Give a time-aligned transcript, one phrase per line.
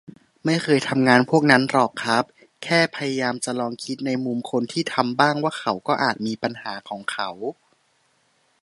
[0.45, 2.23] ไม่เคยทำงานพวกนั้นหรอกครับ
[2.63, 7.29] แค่พยายามจะลองคิดในมุมคนที่ทำบ้าง ว่าเขาก็อาจมี 'ปัญหา' ของเขา